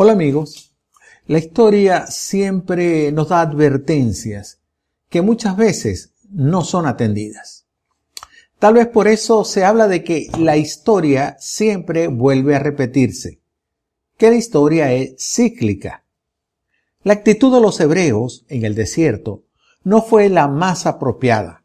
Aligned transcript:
Hola 0.00 0.12
amigos, 0.12 0.76
la 1.26 1.38
historia 1.38 2.06
siempre 2.06 3.10
nos 3.10 3.30
da 3.30 3.40
advertencias 3.40 4.60
que 5.08 5.22
muchas 5.22 5.56
veces 5.56 6.14
no 6.30 6.62
son 6.62 6.86
atendidas. 6.86 7.66
Tal 8.60 8.74
vez 8.74 8.86
por 8.86 9.08
eso 9.08 9.42
se 9.42 9.64
habla 9.64 9.88
de 9.88 10.04
que 10.04 10.28
la 10.38 10.56
historia 10.56 11.36
siempre 11.40 12.06
vuelve 12.06 12.54
a 12.54 12.60
repetirse, 12.60 13.40
que 14.16 14.30
la 14.30 14.36
historia 14.36 14.92
es 14.92 15.16
cíclica. 15.18 16.04
La 17.02 17.14
actitud 17.14 17.52
de 17.52 17.60
los 17.60 17.80
hebreos 17.80 18.44
en 18.48 18.64
el 18.64 18.76
desierto 18.76 19.46
no 19.82 20.00
fue 20.00 20.28
la 20.28 20.46
más 20.46 20.86
apropiada, 20.86 21.64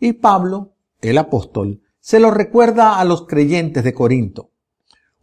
y 0.00 0.14
Pablo, 0.14 0.72
el 1.00 1.16
apóstol, 1.16 1.82
se 2.00 2.18
lo 2.18 2.32
recuerda 2.32 2.98
a 2.98 3.04
los 3.04 3.28
creyentes 3.28 3.84
de 3.84 3.94
Corinto 3.94 4.50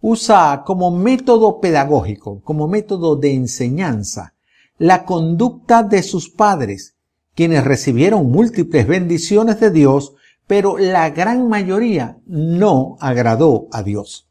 usa 0.02 0.64
como 0.66 0.92
método 0.92 1.60
pedagógico, 1.60 2.42
como 2.44 2.68
método 2.68 3.16
de 3.16 3.34
enseñanza, 3.34 4.34
la 4.78 5.06
conducta 5.06 5.84
de 5.84 6.04
sus 6.04 6.30
padres, 6.30 6.96
quienes 7.34 7.64
recibieron 7.64 8.30
múltiples 8.30 8.88
bendiciones 8.88 9.60
de 9.60 9.72
Dios, 9.72 10.14
pero 10.48 10.78
la 10.78 11.10
gran 11.10 11.48
mayoría 11.48 12.18
no 12.26 12.98
agradó 13.00 13.68
a 13.72 13.84
Dios. 13.84 14.28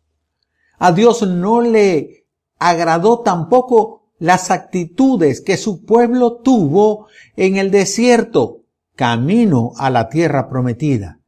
A 0.78 0.92
Dios 0.92 1.26
no 1.26 1.60
le 1.60 2.26
agradó 2.58 3.20
tampoco 3.20 4.04
las 4.18 4.50
actitudes 4.50 5.40
que 5.40 5.56
su 5.56 5.84
pueblo 5.84 6.36
tuvo 6.36 7.08
en 7.36 7.56
el 7.56 7.70
desierto, 7.70 8.62
camino 8.94 9.72
a 9.76 9.90
la 9.90 10.08
tierra 10.08 10.48
prometida. 10.48 11.20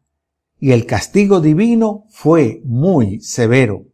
Y 0.58 0.70
el 0.70 0.86
castigo 0.86 1.40
divino 1.40 2.04
fue 2.08 2.62
muy 2.64 3.20
severo. 3.20 3.85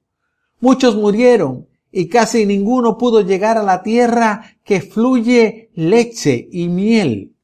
Muchos 0.62 0.94
murieron 0.94 1.66
y 1.90 2.08
casi 2.08 2.46
ninguno 2.46 2.96
pudo 2.96 3.20
llegar 3.20 3.58
a 3.58 3.64
la 3.64 3.82
tierra 3.82 4.58
que 4.64 4.80
fluye 4.80 5.72
leche 5.74 6.48
y 6.52 6.68
miel. 6.68 7.34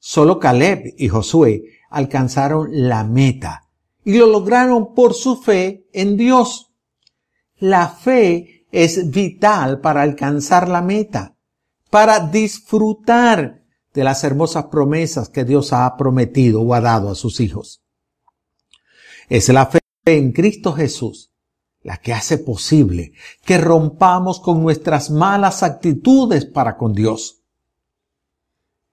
Solo 0.00 0.40
Caleb 0.40 0.94
y 0.98 1.06
Josué 1.06 1.62
alcanzaron 1.90 2.70
la 2.72 3.04
meta 3.04 3.68
y 4.04 4.18
lo 4.18 4.26
lograron 4.26 4.94
por 4.94 5.14
su 5.14 5.36
fe 5.36 5.86
en 5.92 6.16
Dios. 6.16 6.72
La 7.58 7.86
fe 7.86 8.66
es 8.72 9.12
vital 9.12 9.80
para 9.80 10.02
alcanzar 10.02 10.68
la 10.68 10.82
meta, 10.82 11.36
para 11.88 12.18
disfrutar 12.18 13.62
de 13.94 14.02
las 14.02 14.24
hermosas 14.24 14.64
promesas 14.64 15.28
que 15.28 15.44
Dios 15.44 15.72
ha 15.72 15.96
prometido 15.96 16.62
o 16.62 16.74
ha 16.74 16.80
dado 16.80 17.10
a 17.10 17.14
sus 17.14 17.38
hijos. 17.38 17.80
Es 19.28 19.48
la 19.50 19.66
fe 19.66 19.78
en 20.04 20.32
Cristo 20.32 20.72
Jesús 20.72 21.29
la 21.82 21.96
que 21.96 22.12
hace 22.12 22.38
posible 22.38 23.12
que 23.44 23.58
rompamos 23.58 24.40
con 24.40 24.62
nuestras 24.62 25.10
malas 25.10 25.62
actitudes 25.62 26.44
para 26.44 26.76
con 26.76 26.92
Dios. 26.92 27.42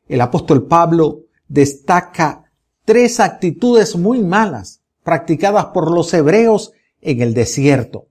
El 0.08 0.22
apóstol 0.22 0.68
Pablo 0.68 1.24
destaca 1.48 2.52
tres 2.86 3.20
actitudes 3.20 3.96
muy 3.98 4.24
malas 4.24 4.82
practicadas 5.04 5.68
por 5.68 5.92
los 5.92 6.14
hebreos 6.14 6.72
en 7.02 7.22
el 7.22 7.34
desierto, 7.34 8.08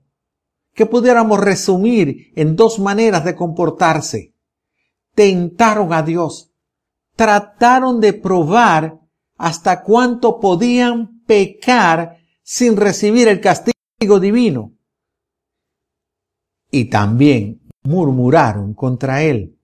que 0.73 0.85
pudiéramos 0.85 1.39
resumir 1.39 2.31
en 2.35 2.55
dos 2.55 2.79
maneras 2.79 3.25
de 3.25 3.35
comportarse. 3.35 4.33
Tentaron 5.15 5.93
a 5.93 6.03
Dios, 6.03 6.51
trataron 7.15 7.99
de 7.99 8.13
probar 8.13 8.99
hasta 9.37 9.83
cuánto 9.83 10.39
podían 10.39 11.23
pecar 11.25 12.17
sin 12.43 12.77
recibir 12.77 13.27
el 13.27 13.41
castigo 13.41 13.76
divino. 13.99 14.73
Y 16.69 16.85
también 16.85 17.61
murmuraron 17.83 18.73
contra 18.73 19.23
él. 19.23 19.57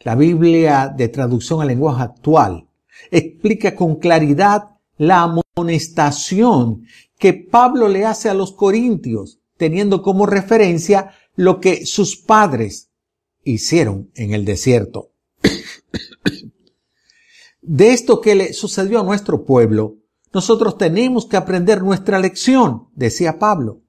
La 0.00 0.14
Biblia 0.14 0.92
de 0.96 1.08
traducción 1.08 1.60
al 1.60 1.68
lenguaje 1.68 2.04
actual 2.04 2.68
explica 3.10 3.74
con 3.74 3.96
claridad 3.96 4.76
la 4.96 5.22
amonestación 5.22 6.84
que 7.18 7.34
Pablo 7.34 7.88
le 7.88 8.04
hace 8.04 8.28
a 8.28 8.34
los 8.34 8.52
corintios, 8.52 9.40
teniendo 9.56 10.02
como 10.02 10.26
referencia 10.26 11.10
lo 11.34 11.60
que 11.60 11.84
sus 11.84 12.16
padres 12.16 12.90
hicieron 13.42 14.10
en 14.14 14.34
el 14.34 14.44
desierto. 14.44 15.10
De 17.60 17.92
esto 17.92 18.20
que 18.20 18.36
le 18.36 18.52
sucedió 18.52 19.00
a 19.00 19.04
nuestro 19.04 19.44
pueblo, 19.44 19.96
nosotros 20.32 20.76
tenemos 20.76 21.26
que 21.26 21.36
aprender 21.36 21.82
nuestra 21.82 22.18
lección, 22.18 22.88
decía 22.94 23.38
Pablo. 23.38 23.80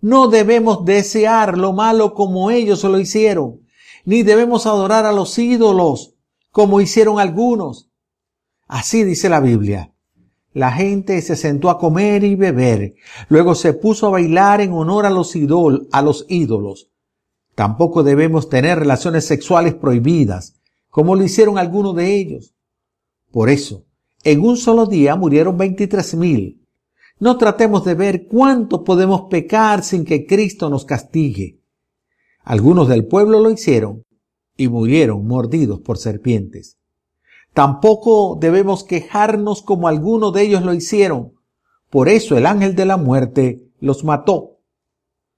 No 0.00 0.28
debemos 0.28 0.84
desear 0.84 1.58
lo 1.58 1.72
malo 1.72 2.14
como 2.14 2.50
ellos 2.50 2.84
lo 2.84 2.98
hicieron, 2.98 3.62
ni 4.04 4.22
debemos 4.22 4.66
adorar 4.66 5.06
a 5.06 5.12
los 5.12 5.38
ídolos 5.38 6.14
como 6.52 6.80
hicieron 6.80 7.18
algunos. 7.18 7.90
Así 8.66 9.04
dice 9.04 9.28
la 9.28 9.40
Biblia. 9.40 9.92
La 10.52 10.72
gente 10.72 11.20
se 11.20 11.36
sentó 11.36 11.68
a 11.68 11.78
comer 11.78 12.24
y 12.24 12.34
beber, 12.34 12.94
luego 13.28 13.54
se 13.54 13.74
puso 13.74 14.06
a 14.06 14.10
bailar 14.10 14.62
en 14.62 14.72
honor 14.72 15.04
a 15.04 15.10
los, 15.10 15.34
a 15.92 16.02
los 16.02 16.24
ídolos. 16.28 16.90
Tampoco 17.54 18.02
debemos 18.02 18.48
tener 18.48 18.78
relaciones 18.78 19.26
sexuales 19.26 19.74
prohibidas, 19.74 20.54
como 20.88 21.14
lo 21.14 21.24
hicieron 21.24 21.58
algunos 21.58 21.96
de 21.96 22.14
ellos. 22.14 22.54
Por 23.30 23.50
eso, 23.50 23.85
en 24.26 24.40
un 24.40 24.56
solo 24.56 24.86
día 24.86 25.14
murieron 25.14 25.56
23 25.56 26.16
mil. 26.16 26.60
No 27.20 27.38
tratemos 27.38 27.84
de 27.84 27.94
ver 27.94 28.26
cuánto 28.26 28.82
podemos 28.82 29.28
pecar 29.30 29.84
sin 29.84 30.04
que 30.04 30.26
Cristo 30.26 30.68
nos 30.68 30.84
castigue. 30.84 31.60
Algunos 32.42 32.88
del 32.88 33.06
pueblo 33.06 33.38
lo 33.38 33.52
hicieron 33.52 34.02
y 34.56 34.66
murieron 34.66 35.24
mordidos 35.28 35.78
por 35.78 35.98
serpientes. 35.98 36.76
Tampoco 37.54 38.36
debemos 38.40 38.82
quejarnos 38.82 39.62
como 39.62 39.86
algunos 39.86 40.32
de 40.32 40.42
ellos 40.42 40.64
lo 40.64 40.74
hicieron. 40.74 41.34
Por 41.88 42.08
eso 42.08 42.36
el 42.36 42.46
ángel 42.46 42.74
de 42.74 42.84
la 42.84 42.96
muerte 42.96 43.70
los 43.78 44.02
mató. 44.02 44.58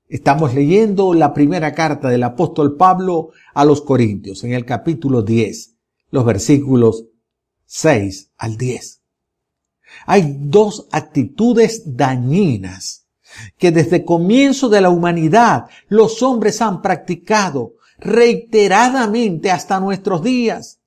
Estamos 0.09 0.55
leyendo 0.55 1.13
la 1.13 1.35
primera 1.35 1.75
carta 1.75 2.09
del 2.09 2.23
apóstol 2.23 2.79
Pablo 2.79 3.33
a 3.53 3.67
los 3.67 3.83
Corintios 3.83 4.45
en 4.45 4.55
el 4.55 4.65
capítulo 4.65 5.21
10, 5.21 5.77
los 6.11 6.25
versículos 6.25 7.05
6 7.69 8.33
al 8.39 8.57
10. 8.57 9.03
Hay 10.07 10.37
dos 10.39 10.89
actitudes 10.91 11.83
dañinas 11.97 13.07
que 13.59 13.71
desde 13.71 14.05
comienzo 14.05 14.71
de 14.71 14.81
la 14.81 14.91
humanidad 14.91 15.67
los 15.89 16.23
hombres 16.23 16.63
han 16.63 16.81
practicado 16.81 17.75
reiteradamente 17.99 19.51
hasta 19.51 19.81
nuestros 19.81 20.23
días. 20.23 20.81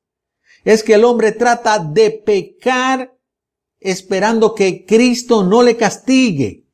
Es 0.64 0.84
que 0.84 0.96
el 0.96 1.04
hombre 1.04 1.32
trata 1.32 1.78
de 1.78 2.12
pecar 2.12 3.16
esperando 3.80 4.56
que 4.56 4.86
Cristo 4.86 5.44
no 5.44 5.62
le 5.62 5.78
castigue 5.78 6.66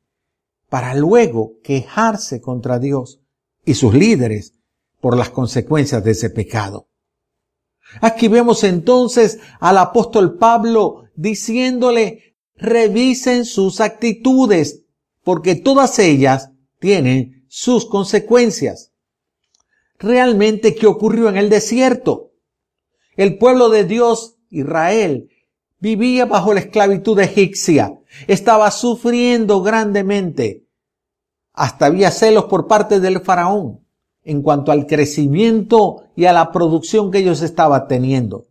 para 0.70 0.94
luego 0.94 1.58
quejarse 1.62 2.40
contra 2.40 2.78
Dios 2.78 3.20
y 3.64 3.74
sus 3.74 3.92
líderes 3.92 4.54
por 5.00 5.16
las 5.16 5.30
consecuencias 5.30 6.02
de 6.02 6.12
ese 6.12 6.30
pecado. 6.30 6.88
Aquí 8.00 8.28
vemos 8.28 8.64
entonces 8.64 9.38
al 9.60 9.78
apóstol 9.78 10.36
Pablo 10.38 11.04
diciéndole, 11.14 12.36
revisen 12.54 13.44
sus 13.44 13.80
actitudes, 13.80 14.84
porque 15.24 15.54
todas 15.54 15.98
ellas 15.98 16.50
tienen 16.78 17.44
sus 17.48 17.86
consecuencias. 17.86 18.92
Realmente, 19.98 20.74
¿qué 20.74 20.86
ocurrió 20.86 21.28
en 21.28 21.36
el 21.36 21.50
desierto? 21.50 22.32
El 23.16 23.36
pueblo 23.38 23.68
de 23.68 23.84
Dios, 23.84 24.36
Israel, 24.48 25.28
vivía 25.80 26.24
bajo 26.26 26.54
la 26.54 26.60
esclavitud 26.60 27.18
egipcia, 27.18 27.98
estaba 28.26 28.70
sufriendo 28.70 29.62
grandemente. 29.62 30.66
Hasta 31.52 31.86
había 31.86 32.12
celos 32.12 32.44
por 32.44 32.68
parte 32.68 33.00
del 33.00 33.20
faraón 33.20 33.87
en 34.28 34.42
cuanto 34.42 34.72
al 34.72 34.86
crecimiento 34.86 36.04
y 36.14 36.26
a 36.26 36.34
la 36.34 36.52
producción 36.52 37.10
que 37.10 37.20
ellos 37.20 37.40
estaban 37.40 37.88
teniendo. 37.88 38.44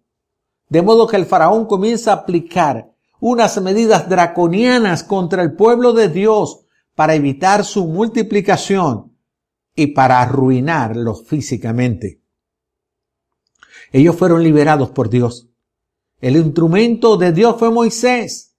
De 0.70 0.82
modo 0.82 1.06
que 1.06 1.18
el 1.18 1.28
faraón 1.28 1.68
comienza 1.68 2.12
a 2.12 2.16
aplicar 2.16 2.96
unas 3.20 3.62
medidas 3.62 4.10
draconianas 4.10 5.04
contra 5.04 5.44
el 5.44 5.54
pueblo 5.54 5.94
de 5.94 6.10
Dios 6.10 6.62
para 6.96 7.14
evitar 7.14 7.64
su 7.64 7.86
multiplicación 7.86 9.16
y 9.76 9.88
para 9.88 10.20
arruinarlos 10.20 11.28
físicamente. 11.28 12.22
Ellos 13.92 14.16
fueron 14.16 14.42
liberados 14.42 14.90
por 14.90 15.12
Dios. 15.12 15.48
El 16.20 16.38
instrumento 16.38 17.18
de 17.18 17.34
Dios 17.34 17.56
fue 17.60 17.70
Moisés, 17.70 18.56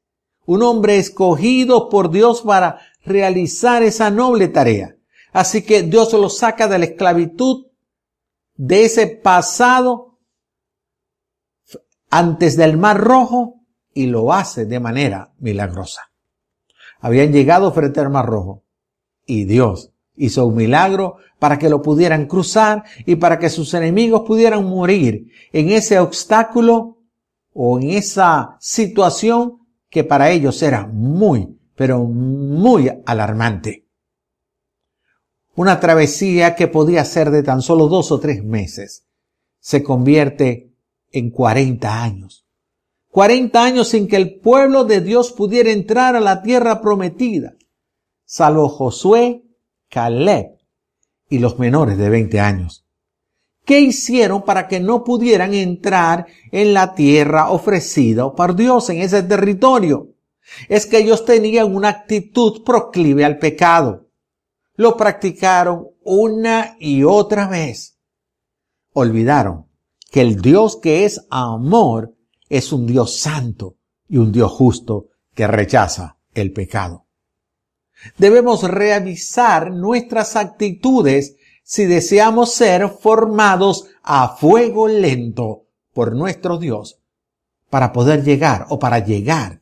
un 0.46 0.62
hombre 0.62 0.98
escogido 0.98 1.88
por 1.88 2.12
Dios 2.12 2.42
para 2.42 2.78
realizar 3.04 3.82
esa 3.82 4.08
noble 4.08 4.46
tarea. 4.46 4.97
Así 5.38 5.62
que 5.62 5.84
Dios 5.84 6.12
lo 6.14 6.28
saca 6.30 6.66
de 6.66 6.80
la 6.80 6.86
esclavitud, 6.86 7.66
de 8.56 8.84
ese 8.84 9.06
pasado 9.06 10.18
antes 12.10 12.56
del 12.56 12.76
mar 12.76 12.98
rojo 12.98 13.60
y 13.94 14.06
lo 14.06 14.32
hace 14.32 14.66
de 14.66 14.80
manera 14.80 15.32
milagrosa. 15.38 16.10
Habían 16.98 17.32
llegado 17.32 17.70
frente 17.72 18.00
al 18.00 18.10
mar 18.10 18.26
rojo 18.26 18.64
y 19.26 19.44
Dios 19.44 19.92
Hizo 20.16 20.46
un 20.46 20.56
milagro 20.56 21.18
para 21.38 21.56
que 21.60 21.68
lo 21.68 21.80
pudieran 21.80 22.26
cruzar 22.26 22.82
y 23.06 23.14
para 23.14 23.38
que 23.38 23.48
sus 23.48 23.72
enemigos 23.74 24.22
pudieran 24.26 24.64
morir 24.64 25.28
en 25.52 25.68
ese 25.68 26.00
obstáculo 26.00 26.98
o 27.52 27.78
en 27.78 27.90
esa 27.90 28.56
situación 28.58 29.60
que 29.88 30.02
para 30.02 30.30
ellos 30.30 30.60
era 30.64 30.88
muy, 30.88 31.56
pero 31.76 32.02
muy 32.02 32.90
alarmante. 33.06 33.87
Una 35.58 35.80
travesía 35.80 36.54
que 36.54 36.68
podía 36.68 37.04
ser 37.04 37.32
de 37.32 37.42
tan 37.42 37.62
solo 37.62 37.88
dos 37.88 38.12
o 38.12 38.20
tres 38.20 38.44
meses 38.44 39.08
se 39.58 39.82
convierte 39.82 40.72
en 41.10 41.30
40 41.32 42.00
años. 42.00 42.46
40 43.10 43.64
años 43.64 43.88
sin 43.88 44.06
que 44.06 44.14
el 44.14 44.38
pueblo 44.38 44.84
de 44.84 45.00
Dios 45.00 45.32
pudiera 45.32 45.72
entrar 45.72 46.14
a 46.14 46.20
la 46.20 46.42
tierra 46.42 46.80
prometida, 46.80 47.56
salvo 48.24 48.68
Josué, 48.68 49.42
Caleb 49.88 50.60
y 51.28 51.40
los 51.40 51.58
menores 51.58 51.98
de 51.98 52.08
20 52.08 52.38
años. 52.38 52.86
¿Qué 53.64 53.80
hicieron 53.80 54.42
para 54.44 54.68
que 54.68 54.78
no 54.78 55.02
pudieran 55.02 55.54
entrar 55.54 56.28
en 56.52 56.72
la 56.72 56.94
tierra 56.94 57.50
ofrecida 57.50 58.32
por 58.32 58.54
Dios 58.54 58.90
en 58.90 58.98
ese 58.98 59.24
territorio? 59.24 60.14
Es 60.68 60.86
que 60.86 60.98
ellos 60.98 61.24
tenían 61.24 61.74
una 61.74 61.88
actitud 61.88 62.62
proclive 62.62 63.24
al 63.24 63.40
pecado. 63.40 64.07
Lo 64.78 64.96
practicaron 64.96 65.88
una 66.04 66.76
y 66.78 67.02
otra 67.02 67.48
vez. 67.48 67.98
Olvidaron 68.92 69.66
que 70.08 70.20
el 70.20 70.40
Dios 70.40 70.78
que 70.80 71.04
es 71.04 71.26
amor 71.30 72.14
es 72.48 72.72
un 72.72 72.86
Dios 72.86 73.18
santo 73.18 73.74
y 74.08 74.18
un 74.18 74.30
Dios 74.30 74.52
justo 74.52 75.08
que 75.34 75.48
rechaza 75.48 76.18
el 76.32 76.52
pecado. 76.52 77.06
Debemos 78.18 78.62
revisar 78.62 79.72
nuestras 79.72 80.36
actitudes 80.36 81.34
si 81.64 81.86
deseamos 81.86 82.52
ser 82.52 82.88
formados 82.88 83.88
a 84.04 84.36
fuego 84.36 84.86
lento 84.86 85.64
por 85.92 86.14
nuestro 86.14 86.56
Dios 86.56 87.00
para 87.68 87.92
poder 87.92 88.22
llegar 88.22 88.66
o 88.68 88.78
para 88.78 89.00
llegar 89.00 89.60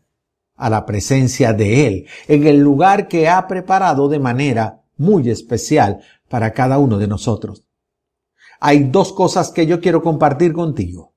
a 0.57 0.69
la 0.69 0.85
presencia 0.85 1.55
de 1.55 1.87
Él 1.87 2.07
en 2.29 2.47
el 2.47 2.59
lugar 2.59 3.09
que 3.09 3.31
ha 3.31 3.47
preparado 3.47 4.11
de 4.11 4.19
manera 4.19 4.83
muy 4.97 5.31
especial 5.31 6.01
para 6.29 6.53
cada 6.53 6.79
uno 6.79 6.99
de 6.99 7.09
nosotros. 7.09 7.65
Hay 8.61 8.85
dos 8.85 9.13
cosas 9.13 9.51
que 9.51 9.67
yo 9.67 9.81
quiero 9.81 10.03
compartir 10.03 10.53
contigo 10.53 11.17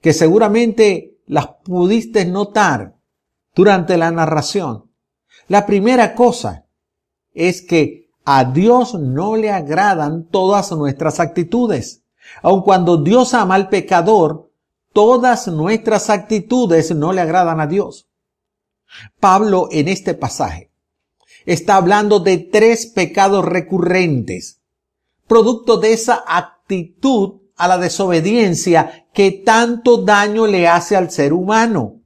que 0.00 0.12
seguramente 0.12 1.18
las 1.26 1.48
pudiste 1.64 2.24
notar 2.26 2.96
durante 3.54 3.96
la 3.96 4.10
narración. 4.10 4.90
La 5.48 5.66
primera 5.66 6.14
cosa 6.14 6.66
es 7.34 7.62
que 7.62 8.08
a 8.24 8.44
Dios 8.44 8.94
no 8.94 9.36
le 9.36 9.50
agradan 9.50 10.28
todas 10.28 10.72
nuestras 10.72 11.20
actitudes. 11.20 12.04
Aun 12.42 12.62
cuando 12.62 12.98
Dios 12.98 13.34
ama 13.34 13.54
al 13.54 13.68
pecador, 13.68 14.50
todas 14.92 15.48
nuestras 15.48 16.10
actitudes 16.10 16.94
no 16.94 17.12
le 17.12 17.20
agradan 17.20 17.60
a 17.60 17.66
Dios. 17.66 18.08
Pablo 19.20 19.68
en 19.70 19.88
este 19.88 20.14
pasaje 20.14 20.65
está 21.46 21.76
hablando 21.76 22.20
de 22.20 22.38
tres 22.38 22.86
pecados 22.86 23.44
recurrentes, 23.44 24.60
producto 25.26 25.78
de 25.78 25.92
esa 25.92 26.22
actitud 26.26 27.40
a 27.56 27.68
la 27.68 27.78
desobediencia 27.78 29.08
que 29.14 29.30
tanto 29.30 29.98
daño 29.98 30.46
le 30.46 30.68
hace 30.68 30.96
al 30.96 31.10
ser 31.10 31.32
humano. 31.32 32.02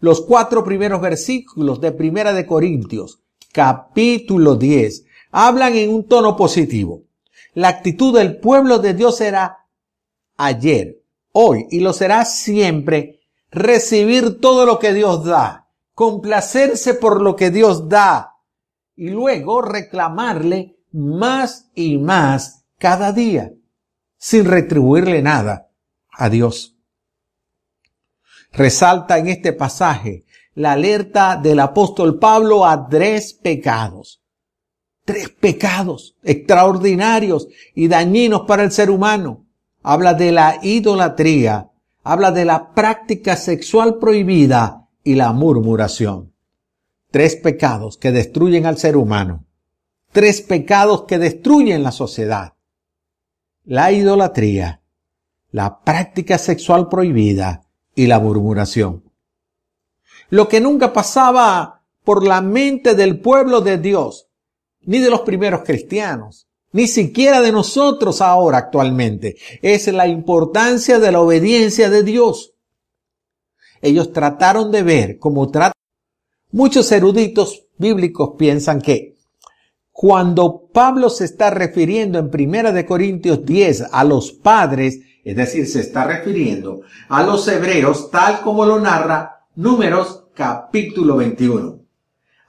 Los 0.00 0.20
cuatro 0.20 0.62
primeros 0.62 1.00
versículos 1.00 1.80
de 1.80 1.90
Primera 1.90 2.32
de 2.32 2.46
Corintios, 2.46 3.20
capítulo 3.52 4.54
10, 4.54 5.04
hablan 5.32 5.74
en 5.74 5.92
un 5.92 6.06
tono 6.06 6.36
positivo. 6.36 7.02
La 7.54 7.68
actitud 7.68 8.16
del 8.16 8.38
pueblo 8.38 8.78
de 8.78 8.94
Dios 8.94 9.20
era 9.20 9.66
ayer, 10.36 11.02
hoy 11.32 11.66
y 11.70 11.80
lo 11.80 11.92
será 11.92 12.24
siempre 12.24 13.20
recibir 13.50 14.40
todo 14.40 14.66
lo 14.66 14.78
que 14.78 14.92
Dios 14.92 15.24
da, 15.24 15.67
complacerse 15.98 16.94
por 16.94 17.20
lo 17.20 17.34
que 17.34 17.50
Dios 17.50 17.88
da 17.88 18.36
y 18.94 19.08
luego 19.08 19.62
reclamarle 19.62 20.76
más 20.92 21.72
y 21.74 21.98
más 21.98 22.66
cada 22.78 23.10
día 23.10 23.50
sin 24.16 24.44
retribuirle 24.44 25.22
nada 25.22 25.72
a 26.12 26.28
Dios. 26.28 26.76
Resalta 28.52 29.18
en 29.18 29.26
este 29.26 29.52
pasaje 29.52 30.24
la 30.54 30.70
alerta 30.70 31.34
del 31.34 31.58
apóstol 31.58 32.20
Pablo 32.20 32.64
a 32.64 32.88
tres 32.88 33.34
pecados. 33.34 34.22
Tres 35.04 35.30
pecados 35.30 36.14
extraordinarios 36.22 37.48
y 37.74 37.88
dañinos 37.88 38.42
para 38.42 38.62
el 38.62 38.70
ser 38.70 38.92
humano. 38.92 39.46
Habla 39.82 40.14
de 40.14 40.30
la 40.30 40.60
idolatría, 40.62 41.72
habla 42.04 42.30
de 42.30 42.44
la 42.44 42.72
práctica 42.72 43.34
sexual 43.34 43.98
prohibida 43.98 44.84
y 45.04 45.14
la 45.14 45.32
murmuración. 45.32 46.32
Tres 47.10 47.36
pecados 47.36 47.96
que 47.96 48.12
destruyen 48.12 48.66
al 48.66 48.78
ser 48.78 48.96
humano. 48.96 49.46
Tres 50.12 50.42
pecados 50.42 51.04
que 51.04 51.18
destruyen 51.18 51.82
la 51.82 51.92
sociedad 51.92 52.54
la 53.68 53.92
idolatría, 53.92 54.80
la 55.50 55.82
práctica 55.82 56.38
sexual 56.38 56.88
prohibida 56.88 57.66
y 57.94 58.06
la 58.06 58.18
murmuración. 58.18 59.04
Lo 60.30 60.48
que 60.48 60.58
nunca 60.58 60.94
pasaba 60.94 61.82
por 62.02 62.26
la 62.26 62.40
mente 62.40 62.94
del 62.94 63.20
pueblo 63.20 63.60
de 63.60 63.76
Dios, 63.76 64.30
ni 64.80 65.00
de 65.00 65.10
los 65.10 65.20
primeros 65.20 65.64
cristianos, 65.64 66.48
ni 66.72 66.88
siquiera 66.88 67.42
de 67.42 67.52
nosotros 67.52 68.22
ahora 68.22 68.56
actualmente, 68.56 69.36
es 69.60 69.86
la 69.88 70.06
importancia 70.06 70.98
de 70.98 71.12
la 71.12 71.20
obediencia 71.20 71.90
de 71.90 72.02
Dios. 72.02 72.54
Ellos 73.80 74.12
trataron 74.12 74.70
de 74.70 74.82
ver 74.82 75.18
como 75.18 75.50
tratan. 75.50 75.72
Muchos 76.50 76.90
eruditos 76.92 77.66
bíblicos 77.76 78.34
piensan 78.38 78.80
que 78.80 79.16
cuando 79.90 80.68
Pablo 80.72 81.10
se 81.10 81.24
está 81.24 81.50
refiriendo 81.50 82.18
en 82.18 82.30
Primera 82.30 82.72
de 82.72 82.86
Corintios 82.86 83.44
10 83.44 83.88
a 83.92 84.04
los 84.04 84.32
padres, 84.32 85.00
es 85.24 85.36
decir, 85.36 85.66
se 85.66 85.80
está 85.80 86.04
refiriendo 86.04 86.82
a 87.08 87.22
los 87.22 87.46
hebreos 87.48 88.10
tal 88.10 88.40
como 88.40 88.64
lo 88.64 88.80
narra 88.80 89.46
Números 89.56 90.26
capítulo 90.34 91.16
21. 91.16 91.80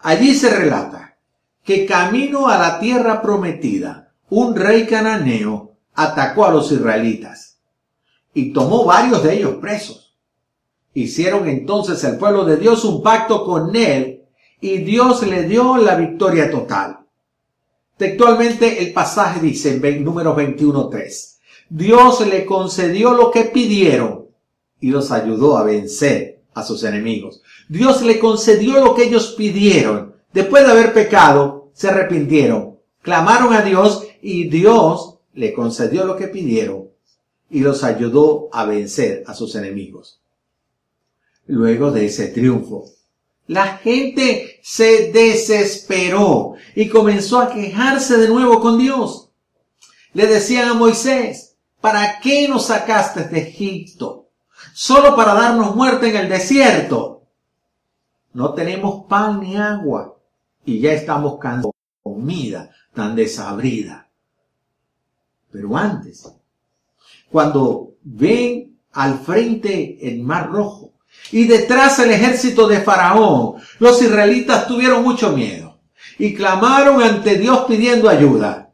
Allí 0.02 0.36
se 0.36 0.56
relata 0.56 1.18
que 1.64 1.86
camino 1.88 2.48
a 2.48 2.58
la 2.58 2.80
tierra 2.80 3.22
prometida, 3.22 4.14
un 4.30 4.56
rey 4.56 4.86
cananeo 4.86 5.76
atacó 5.96 6.46
a 6.46 6.52
los 6.52 6.72
israelitas 6.72 7.60
y 8.34 8.54
tomó 8.54 8.86
varios 8.86 9.24
de 9.24 9.38
ellos 9.38 9.56
presos. 9.56 10.09
Hicieron 10.94 11.48
entonces 11.48 12.04
el 12.04 12.18
pueblo 12.18 12.46
de 12.46 12.58
Dios 12.58 12.84
un 12.84 13.04
pacto 13.04 13.46
con 13.46 13.76
él 13.76 14.24
y 14.62 14.80
Dios 14.80 15.26
le 15.26 15.44
dio 15.44 15.78
la 15.78 15.96
victoria 15.96 16.50
total. 16.50 17.00
Textualmente 17.98 18.82
el 18.82 18.94
pasaje 18.94 19.42
dice 19.42 19.80
en 19.82 20.04
número 20.04 20.36
21.3, 20.36 21.38
Dios 21.70 22.26
le 22.28 22.46
concedió 22.46 23.14
lo 23.14 23.30
que 23.30 23.44
pidieron 23.44 24.26
y 24.80 24.90
los 24.90 25.12
ayudó 25.12 25.58
a 25.58 25.64
vencer 25.64 26.42
a 26.54 26.64
sus 26.64 26.84
enemigos. 26.84 27.42
Dios 27.68 28.02
le 28.02 28.18
concedió 28.20 28.84
lo 28.84 28.96
que 28.96 29.04
ellos 29.04 29.36
pidieron. 29.38 30.16
Después 30.34 30.66
de 30.66 30.72
haber 30.72 30.94
pecado, 30.94 31.70
se 31.74 31.90
arrepintieron, 31.90 32.78
clamaron 33.02 33.54
a 33.54 33.62
Dios 33.62 34.08
y 34.22 34.50
Dios 34.50 35.20
le 35.34 35.54
concedió 35.54 36.06
lo 36.06 36.16
que 36.16 36.28
pidieron 36.28 36.90
y 37.50 37.62
los 37.62 37.84
ayudó 37.84 38.50
a 38.52 38.66
vencer 38.66 39.24
a 39.28 39.34
sus 39.34 39.56
enemigos. 39.56 40.20
Luego 41.50 41.90
de 41.90 42.06
ese 42.06 42.28
triunfo, 42.28 42.86
la 43.48 43.78
gente 43.78 44.60
se 44.62 45.12
desesperó 45.12 46.54
y 46.76 46.90
comenzó 46.90 47.40
a 47.40 47.52
quejarse 47.52 48.18
de 48.18 48.28
nuevo 48.28 48.60
con 48.60 48.78
Dios. 48.78 49.32
Le 50.14 50.28
decían 50.28 50.70
a 50.70 50.74
Moisés, 50.76 51.58
¿para 51.82 52.20
qué 52.20 52.48
nos 52.48 52.68
sacaste 52.68 53.24
de 53.24 53.40
Egipto? 53.40 54.30
Solo 54.76 55.16
para 55.16 55.34
darnos 55.34 55.76
muerte 55.76 56.10
en 56.10 56.18
el 56.18 56.30
desierto. 56.30 57.24
No 58.34 58.54
tenemos 58.54 59.06
pan 59.08 59.40
ni 59.40 59.58
agua 59.58 60.20
y 60.64 60.80
ya 60.80 60.94
estamos 60.94 61.40
cansados 61.40 61.74
de 61.74 62.12
comida 62.12 62.70
tan 62.94 63.16
desabrida. 63.16 64.08
Pero 65.52 65.76
antes, 65.76 66.32
cuando 67.32 67.96
ven 68.04 68.80
al 68.92 69.18
frente 69.18 69.98
el 70.08 70.22
mar 70.22 70.52
rojo, 70.52 70.89
y 71.32 71.46
detrás 71.46 72.00
el 72.00 72.12
ejército 72.12 72.68
de 72.68 72.82
Faraón, 72.82 73.56
los 73.80 74.02
israelitas 74.02 74.68
tuvieron 74.68 75.04
mucho 75.04 75.32
miedo 75.32 75.80
y 76.18 76.34
clamaron 76.34 77.02
ante 77.02 77.38
Dios 77.38 77.66
pidiendo 77.68 78.10
ayuda. 78.10 78.74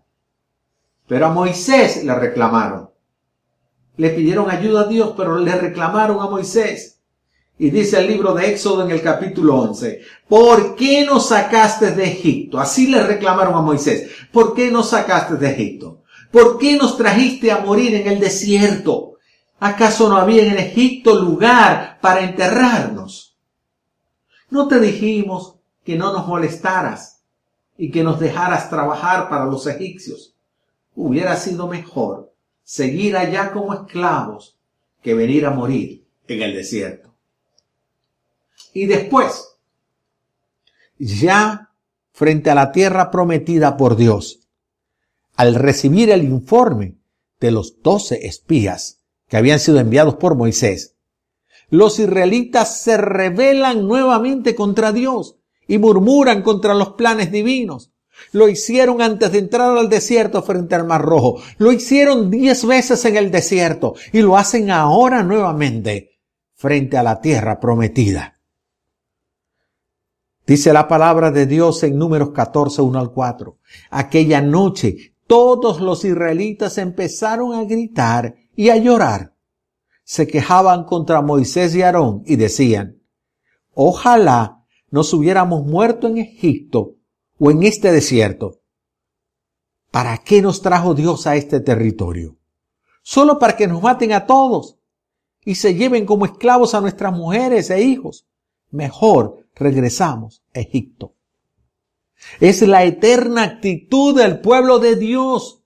Pero 1.07 1.27
a 1.27 1.29
Moisés 1.29 2.03
le 2.03 2.15
reclamaron. 2.15 2.89
Le 3.97 4.09
pidieron 4.09 4.49
ayuda 4.49 4.81
a 4.81 4.87
Dios, 4.87 5.13
pero 5.15 5.37
le 5.37 5.55
reclamaron 5.55 6.19
a 6.19 6.29
Moisés. 6.29 6.99
Y 7.57 7.69
dice 7.69 7.99
el 7.99 8.07
libro 8.07 8.33
de 8.33 8.49
Éxodo 8.49 8.83
en 8.83 8.91
el 8.91 9.01
capítulo 9.01 9.55
11, 9.55 10.01
¿por 10.27 10.75
qué 10.75 11.05
nos 11.05 11.29
sacaste 11.29 11.91
de 11.91 12.03
Egipto? 12.03 12.59
Así 12.59 12.87
le 12.87 13.01
reclamaron 13.01 13.53
a 13.53 13.61
Moisés, 13.61 14.09
¿por 14.31 14.53
qué 14.53 14.69
nos 14.69 14.89
sacaste 14.89 15.35
de 15.35 15.51
Egipto? 15.51 16.01
¿Por 16.31 16.57
qué 16.57 16.75
nos 16.75 16.97
trajiste 16.97 17.51
a 17.51 17.59
morir 17.59 17.95
en 17.95 18.07
el 18.07 18.19
desierto? 18.19 19.14
¿Acaso 19.59 20.09
no 20.09 20.17
había 20.17 20.45
en 20.45 20.57
Egipto 20.57 21.15
lugar 21.15 21.99
para 22.01 22.21
enterrarnos? 22.21 23.37
¿No 24.49 24.67
te 24.67 24.79
dijimos 24.79 25.55
que 25.83 25.97
no 25.97 26.11
nos 26.11 26.27
molestaras 26.27 27.23
y 27.77 27.89
que 27.89 28.03
nos 28.03 28.19
dejaras 28.19 28.69
trabajar 28.69 29.29
para 29.29 29.45
los 29.45 29.65
egipcios? 29.67 30.35
Hubiera 30.95 31.35
sido 31.37 31.67
mejor 31.67 32.33
seguir 32.63 33.15
allá 33.15 33.51
como 33.51 33.73
esclavos 33.73 34.57
que 35.01 35.13
venir 35.13 35.45
a 35.45 35.51
morir 35.51 36.05
en 36.27 36.41
el 36.41 36.53
desierto. 36.53 37.13
Y 38.73 38.87
después, 38.87 39.55
ya 40.97 41.71
frente 42.11 42.49
a 42.49 42.55
la 42.55 42.71
tierra 42.71 43.11
prometida 43.11 43.77
por 43.77 43.95
Dios, 43.95 44.47
al 45.35 45.55
recibir 45.55 46.09
el 46.11 46.23
informe 46.23 46.97
de 47.39 47.51
los 47.51 47.81
doce 47.81 48.25
espías 48.25 49.04
que 49.27 49.37
habían 49.37 49.59
sido 49.59 49.79
enviados 49.79 50.15
por 50.15 50.35
Moisés, 50.35 50.95
los 51.69 51.99
israelitas 51.99 52.81
se 52.81 52.97
rebelan 52.97 53.87
nuevamente 53.87 54.55
contra 54.55 54.91
Dios 54.91 55.37
y 55.67 55.77
murmuran 55.77 56.43
contra 56.43 56.73
los 56.75 56.89
planes 56.93 57.31
divinos. 57.31 57.91
Lo 58.31 58.47
hicieron 58.47 59.01
antes 59.01 59.31
de 59.31 59.39
entrar 59.39 59.77
al 59.77 59.89
desierto 59.89 60.41
frente 60.41 60.75
al 60.75 60.85
Mar 60.85 61.01
Rojo. 61.01 61.41
Lo 61.57 61.71
hicieron 61.71 62.29
diez 62.29 62.65
veces 62.65 63.03
en 63.05 63.17
el 63.17 63.31
desierto 63.31 63.95
y 64.13 64.21
lo 64.21 64.37
hacen 64.37 64.71
ahora 64.71 65.23
nuevamente 65.23 66.19
frente 66.53 66.97
a 66.97 67.03
la 67.03 67.19
tierra 67.19 67.59
prometida. 67.59 68.39
Dice 70.47 70.71
la 70.71 70.87
palabra 70.87 71.31
de 71.31 71.47
Dios 71.47 71.83
en 71.83 71.97
números 71.97 72.29
14, 72.29 72.81
1 72.83 72.99
al 72.99 73.11
4. 73.11 73.57
Aquella 73.89 74.41
noche 74.41 75.15
todos 75.27 75.81
los 75.81 76.05
israelitas 76.05 76.77
empezaron 76.77 77.53
a 77.53 77.63
gritar 77.63 78.35
y 78.55 78.69
a 78.69 78.77
llorar. 78.77 79.35
Se 80.03 80.27
quejaban 80.27 80.85
contra 80.85 81.21
Moisés 81.21 81.75
y 81.75 81.81
Aarón 81.81 82.23
y 82.25 82.35
decían, 82.35 83.01
ojalá 83.73 84.63
nos 84.89 85.13
hubiéramos 85.13 85.65
muerto 85.65 86.07
en 86.07 86.19
Egipto 86.19 86.95
o 87.39 87.51
en 87.51 87.63
este 87.63 87.91
desierto. 87.91 88.61
¿Para 89.91 90.17
qué 90.19 90.41
nos 90.41 90.61
trajo 90.61 90.93
Dios 90.93 91.25
a 91.25 91.35
este 91.35 91.59
territorio? 91.59 92.37
Solo 93.01 93.39
para 93.39 93.55
que 93.55 93.67
nos 93.67 93.81
maten 93.81 94.13
a 94.13 94.25
todos 94.25 94.77
y 95.43 95.55
se 95.55 95.75
lleven 95.75 96.05
como 96.05 96.25
esclavos 96.25 96.73
a 96.73 96.81
nuestras 96.81 97.13
mujeres 97.13 97.69
e 97.69 97.81
hijos. 97.81 98.27
Mejor 98.71 99.47
regresamos 99.55 100.43
a 100.53 100.59
Egipto. 100.59 101.13
Es 102.39 102.61
la 102.61 102.83
eterna 102.83 103.43
actitud 103.43 104.17
del 104.17 104.39
pueblo 104.41 104.79
de 104.79 104.95
Dios 104.95 105.61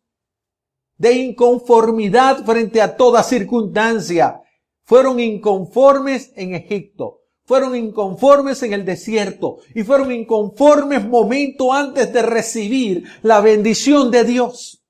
de 1.00 1.14
inconformidad 1.14 2.46
frente 2.46 2.82
a 2.82 2.96
toda 2.96 3.24
circunstancia. 3.24 4.42
Fueron 4.84 5.20
inconformes 5.20 6.32
en 6.36 6.54
Egipto, 6.54 7.22
fueron 7.46 7.76
inconformes 7.76 8.62
en 8.62 8.74
el 8.74 8.86
desierto 8.86 9.58
y 9.74 9.84
fueron 9.84 10.12
inconformes 10.12 11.08
momento 11.08 11.74
antes 11.74 12.14
de 12.14 12.22
recibir 12.22 13.06
la 13.24 13.40
bendición 13.42 14.12
de 14.12 14.24
Dios. 14.24 14.84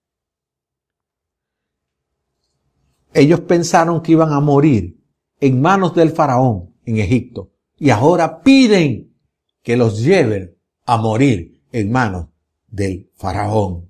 Ellos 3.13 3.41
pensaron 3.41 4.01
que 4.01 4.11
iban 4.13 4.33
a 4.33 4.39
morir 4.39 4.99
en 5.39 5.61
manos 5.61 5.95
del 5.95 6.11
faraón 6.11 6.75
en 6.85 6.97
Egipto 6.97 7.51
y 7.77 7.91
ahora 7.91 8.41
piden 8.41 9.15
que 9.61 9.77
los 9.77 10.03
lleven 10.03 10.57
a 10.85 10.97
morir 10.97 11.61
en 11.71 11.91
manos 11.91 12.27
del 12.67 13.11
faraón. 13.15 13.88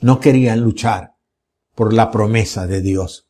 No 0.00 0.20
querían 0.20 0.60
luchar 0.60 1.16
por 1.74 1.92
la 1.92 2.10
promesa 2.10 2.66
de 2.66 2.80
Dios. 2.80 3.28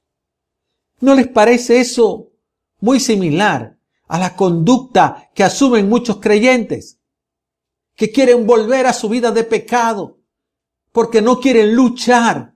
¿No 1.01 1.15
les 1.15 1.29
parece 1.29 1.81
eso 1.81 2.33
muy 2.81 3.01
similar 3.01 3.79
a 4.09 4.19
la 4.19 4.35
conducta 4.37 5.31
que 5.35 5.45
asumen 5.45 5.89
muchos 5.89 6.21
creyentes? 6.21 6.99
Que 7.95 8.11
quieren 8.11 8.47
volver 8.47 8.87
a 8.87 8.93
su 8.93 9.09
vida 9.09 9.31
de 9.31 9.45
pecado 9.45 10.19
porque 10.93 11.21
no 11.21 11.41
quieren 11.41 11.75
luchar, 11.75 12.55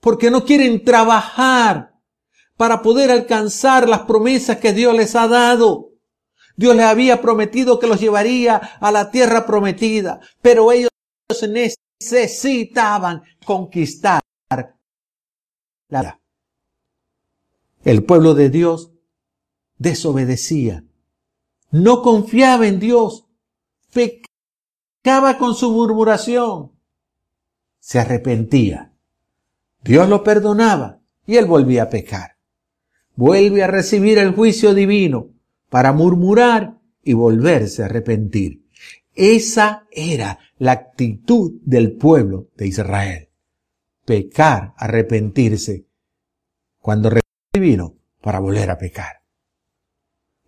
porque 0.00 0.30
no 0.30 0.44
quieren 0.44 0.84
trabajar 0.84 1.94
para 2.56 2.82
poder 2.82 3.10
alcanzar 3.10 3.88
las 3.88 4.02
promesas 4.02 4.58
que 4.58 4.72
Dios 4.72 4.94
les 4.94 5.16
ha 5.16 5.26
dado. 5.26 5.90
Dios 6.56 6.76
les 6.76 6.84
había 6.86 7.20
prometido 7.20 7.80
que 7.80 7.88
los 7.88 8.00
llevaría 8.00 8.56
a 8.56 8.92
la 8.92 9.10
tierra 9.10 9.44
prometida, 9.44 10.20
pero 10.40 10.70
ellos 10.70 10.90
necesitaban 12.00 13.22
conquistar 13.44 14.22
la 15.88 16.20
El 17.84 18.04
pueblo 18.04 18.34
de 18.34 18.50
Dios 18.50 18.92
desobedecía, 19.78 20.84
no 21.70 22.02
confiaba 22.02 22.66
en 22.66 22.78
Dios, 22.78 23.26
pecaba 23.92 25.38
con 25.38 25.54
su 25.54 25.70
murmuración, 25.70 26.72
se 27.80 27.98
arrepentía. 27.98 28.92
Dios 29.82 30.08
lo 30.08 30.22
perdonaba 30.22 31.00
y 31.26 31.36
él 31.36 31.46
volvía 31.46 31.84
a 31.84 31.90
pecar. 31.90 32.36
Vuelve 33.14 33.62
a 33.62 33.68
recibir 33.68 34.18
el 34.18 34.34
juicio 34.34 34.74
divino 34.74 35.30
para 35.70 35.92
murmurar 35.92 36.78
y 37.02 37.14
volverse 37.14 37.82
a 37.82 37.86
arrepentir. 37.86 38.67
Esa 39.18 39.88
era 39.90 40.38
la 40.58 40.70
actitud 40.70 41.54
del 41.64 41.96
pueblo 41.96 42.50
de 42.56 42.68
Israel. 42.68 43.28
Pecar, 44.04 44.74
arrepentirse, 44.76 45.88
cuando 46.80 47.10
vino 47.52 47.96
para 48.22 48.38
volver 48.38 48.70
a 48.70 48.78
pecar. 48.78 49.24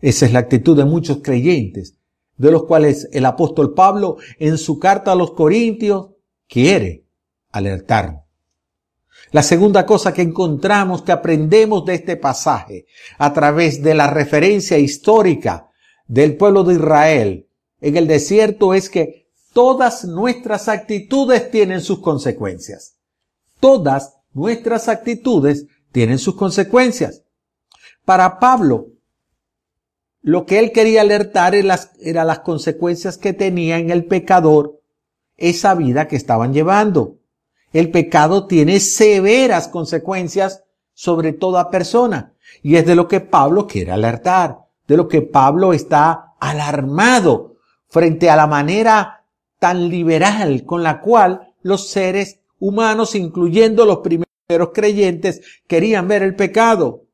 Esa 0.00 0.24
es 0.24 0.32
la 0.32 0.38
actitud 0.38 0.76
de 0.76 0.84
muchos 0.84 1.18
creyentes, 1.20 1.96
de 2.36 2.52
los 2.52 2.62
cuales 2.66 3.08
el 3.10 3.26
apóstol 3.26 3.74
Pablo 3.74 4.18
en 4.38 4.56
su 4.56 4.78
carta 4.78 5.10
a 5.10 5.16
los 5.16 5.32
Corintios 5.32 6.10
quiere 6.46 7.06
alertarnos. 7.50 8.22
La 9.32 9.42
segunda 9.42 9.84
cosa 9.84 10.14
que 10.14 10.22
encontramos, 10.22 11.02
que 11.02 11.10
aprendemos 11.10 11.84
de 11.86 11.94
este 11.94 12.16
pasaje, 12.16 12.86
a 13.18 13.32
través 13.32 13.82
de 13.82 13.94
la 13.94 14.06
referencia 14.06 14.78
histórica 14.78 15.72
del 16.06 16.36
pueblo 16.36 16.62
de 16.62 16.74
Israel 16.74 17.49
en 17.80 17.96
el 17.96 18.06
desierto, 18.06 18.74
es 18.74 18.90
que 18.90 19.30
todas 19.52 20.04
nuestras 20.04 20.68
actitudes 20.68 21.50
tienen 21.50 21.80
sus 21.80 22.00
consecuencias. 22.00 22.96
Todas 23.58 24.16
nuestras 24.32 24.88
actitudes 24.88 25.66
tienen 25.92 26.18
sus 26.18 26.36
consecuencias. 26.36 27.24
Para 28.04 28.38
Pablo, 28.38 28.88
lo 30.22 30.46
que 30.46 30.58
él 30.58 30.72
quería 30.72 31.00
alertar 31.00 31.54
era 31.54 31.66
las, 31.66 31.90
era 32.00 32.24
las 32.24 32.40
consecuencias 32.40 33.18
que 33.18 33.32
tenía 33.32 33.78
en 33.78 33.90
el 33.90 34.04
pecador 34.04 34.80
esa 35.36 35.74
vida 35.74 36.06
que 36.08 36.16
estaban 36.16 36.52
llevando. 36.52 37.16
El 37.72 37.90
pecado 37.90 38.46
tiene 38.46 38.80
severas 38.80 39.68
consecuencias 39.68 40.64
sobre 40.92 41.32
toda 41.32 41.70
persona. 41.70 42.34
Y 42.62 42.76
es 42.76 42.84
de 42.84 42.94
lo 42.94 43.08
que 43.08 43.20
Pablo 43.20 43.66
quiere 43.66 43.92
alertar, 43.92 44.58
de 44.86 44.96
lo 44.96 45.08
que 45.08 45.22
Pablo 45.22 45.72
está 45.72 46.34
alarmado 46.40 47.49
frente 47.90 48.30
a 48.30 48.36
la 48.36 48.46
manera 48.46 49.26
tan 49.58 49.88
liberal 49.88 50.64
con 50.64 50.82
la 50.82 51.00
cual 51.00 51.52
los 51.62 51.88
seres 51.90 52.40
humanos, 52.58 53.14
incluyendo 53.14 53.84
los 53.84 53.98
primeros 53.98 54.70
creyentes, 54.72 55.42
querían 55.66 56.08
ver 56.08 56.22
el 56.22 56.34
pecado. 56.34 57.04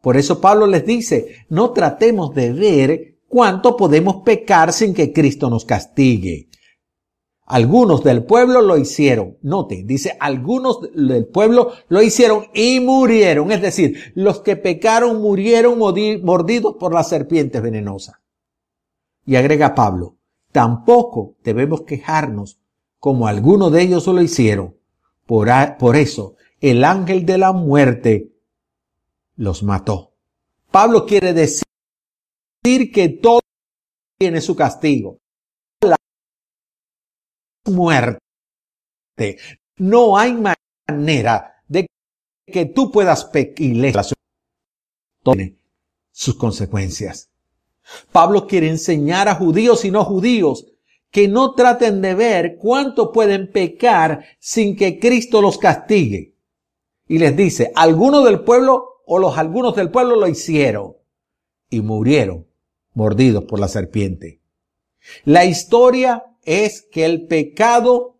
Por 0.00 0.16
eso 0.16 0.40
Pablo 0.40 0.66
les 0.66 0.84
dice, 0.84 1.46
no 1.48 1.72
tratemos 1.72 2.34
de 2.34 2.52
ver 2.52 3.14
cuánto 3.26 3.76
podemos 3.76 4.22
pecar 4.24 4.72
sin 4.72 4.94
que 4.94 5.12
Cristo 5.12 5.48
nos 5.50 5.64
castigue. 5.64 6.48
Algunos 7.46 8.02
del 8.02 8.24
pueblo 8.24 8.62
lo 8.62 8.78
hicieron. 8.78 9.36
Note, 9.42 9.82
dice, 9.84 10.16
algunos 10.18 10.80
del 10.94 11.26
pueblo 11.26 11.72
lo 11.88 12.02
hicieron 12.02 12.46
y 12.54 12.80
murieron. 12.80 13.52
Es 13.52 13.60
decir, 13.60 14.12
los 14.14 14.40
que 14.40 14.56
pecaron 14.56 15.20
murieron 15.20 15.78
mordidos 15.78 16.76
por 16.78 16.94
la 16.94 17.04
serpiente 17.04 17.60
venenosa. 17.60 18.23
Y 19.26 19.36
agrega 19.36 19.74
Pablo, 19.74 20.16
tampoco 20.52 21.36
debemos 21.42 21.82
quejarnos 21.82 22.60
como 22.98 23.26
algunos 23.26 23.72
de 23.72 23.82
ellos 23.82 24.06
lo 24.06 24.20
hicieron. 24.22 24.76
Por, 25.26 25.48
por 25.78 25.96
eso, 25.96 26.36
el 26.60 26.84
ángel 26.84 27.24
de 27.24 27.38
la 27.38 27.52
muerte 27.52 28.32
los 29.36 29.62
mató. 29.62 30.14
Pablo 30.70 31.06
quiere 31.06 31.32
decir 31.32 31.64
que 32.92 33.08
todo 33.08 33.40
tiene 34.18 34.40
su 34.40 34.54
castigo 34.54 35.18
muerte. 37.70 38.18
No 39.76 40.16
hay 40.16 40.34
manera 40.88 41.62
de 41.68 41.86
que 42.46 42.66
tú 42.66 42.90
puedas 42.90 43.24
pecar. 43.24 43.56
Tiene 45.22 45.56
sus 46.12 46.36
consecuencias. 46.36 47.30
Pablo 48.12 48.46
quiere 48.46 48.68
enseñar 48.68 49.28
a 49.28 49.34
judíos 49.34 49.84
y 49.84 49.90
no 49.90 50.04
judíos 50.04 50.66
que 51.10 51.28
no 51.28 51.54
traten 51.54 52.00
de 52.00 52.14
ver 52.14 52.56
cuánto 52.58 53.12
pueden 53.12 53.50
pecar 53.52 54.24
sin 54.40 54.74
que 54.74 54.98
Cristo 54.98 55.40
los 55.40 55.58
castigue. 55.58 56.34
Y 57.06 57.18
les 57.18 57.36
dice, 57.36 57.70
algunos 57.76 58.24
del 58.24 58.40
pueblo 58.40 59.02
o 59.06 59.18
los 59.18 59.38
algunos 59.38 59.76
del 59.76 59.90
pueblo 59.90 60.16
lo 60.16 60.26
hicieron 60.26 60.96
y 61.70 61.82
murieron 61.82 62.46
mordidos 62.94 63.44
por 63.44 63.60
la 63.60 63.68
serpiente. 63.68 64.40
La 65.24 65.44
historia 65.44 66.24
es 66.42 66.82
que 66.82 67.04
el 67.04 67.26
pecado 67.26 68.18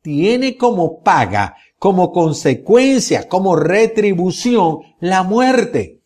tiene 0.00 0.56
como 0.56 1.02
paga, 1.02 1.56
como 1.78 2.12
consecuencia, 2.12 3.28
como 3.28 3.56
retribución, 3.56 4.80
la 5.00 5.22
muerte. 5.22 6.01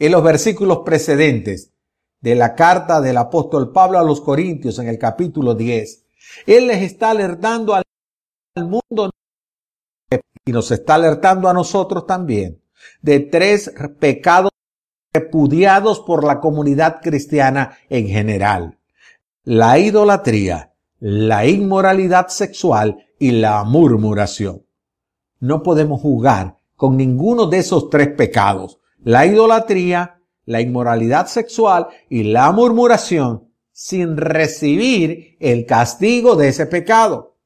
En 0.00 0.12
los 0.12 0.22
versículos 0.22 0.78
precedentes 0.78 1.74
de 2.22 2.34
la 2.34 2.54
carta 2.54 3.02
del 3.02 3.18
apóstol 3.18 3.70
Pablo 3.70 3.98
a 3.98 4.02
los 4.02 4.22
Corintios 4.22 4.78
en 4.78 4.88
el 4.88 4.98
capítulo 4.98 5.54
10, 5.54 6.06
él 6.46 6.68
les 6.68 6.80
está 6.80 7.10
alertando 7.10 7.74
al 7.74 7.84
mundo 8.56 9.10
y 10.46 10.52
nos 10.52 10.70
está 10.70 10.94
alertando 10.94 11.50
a 11.50 11.52
nosotros 11.52 12.06
también 12.06 12.62
de 13.02 13.20
tres 13.20 13.74
pecados 13.98 14.50
repudiados 15.12 16.00
por 16.00 16.24
la 16.24 16.40
comunidad 16.40 17.02
cristiana 17.02 17.76
en 17.90 18.08
general. 18.08 18.78
La 19.44 19.78
idolatría, 19.78 20.72
la 20.98 21.44
inmoralidad 21.44 22.28
sexual 22.28 23.06
y 23.18 23.32
la 23.32 23.64
murmuración. 23.64 24.64
No 25.40 25.62
podemos 25.62 26.00
jugar 26.00 26.56
con 26.74 26.96
ninguno 26.96 27.48
de 27.48 27.58
esos 27.58 27.90
tres 27.90 28.08
pecados. 28.08 28.79
La 29.02 29.24
idolatría, 29.26 30.20
la 30.44 30.60
inmoralidad 30.60 31.26
sexual 31.26 31.88
y 32.08 32.24
la 32.24 32.52
murmuración 32.52 33.50
sin 33.72 34.18
recibir 34.18 35.36
el 35.40 35.64
castigo 35.64 36.36
de 36.36 36.48
ese 36.48 36.66
pecado. 36.66 37.38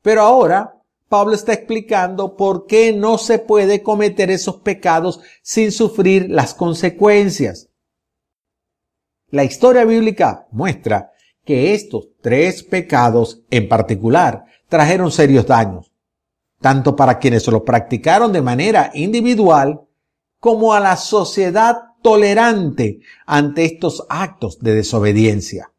Pero 0.00 0.22
ahora 0.22 0.78
Pablo 1.08 1.34
está 1.34 1.52
explicando 1.52 2.36
por 2.36 2.66
qué 2.66 2.92
no 2.92 3.18
se 3.18 3.38
puede 3.38 3.82
cometer 3.82 4.30
esos 4.30 4.56
pecados 4.56 5.20
sin 5.42 5.72
sufrir 5.72 6.30
las 6.30 6.54
consecuencias. 6.54 7.68
La 9.30 9.44
historia 9.44 9.84
bíblica 9.84 10.46
muestra 10.50 11.12
que 11.44 11.74
estos 11.74 12.08
tres 12.22 12.62
pecados 12.62 13.42
en 13.50 13.68
particular 13.68 14.44
trajeron 14.68 15.10
serios 15.10 15.46
daños, 15.46 15.92
tanto 16.60 16.96
para 16.96 17.18
quienes 17.18 17.46
lo 17.46 17.64
practicaron 17.64 18.32
de 18.32 18.42
manera 18.42 18.90
individual 18.94 19.87
como 20.40 20.74
a 20.74 20.80
la 20.80 20.96
sociedad 20.96 21.76
tolerante 22.02 23.00
ante 23.26 23.64
estos 23.64 24.06
actos 24.08 24.60
de 24.60 24.74
desobediencia. 24.74 25.72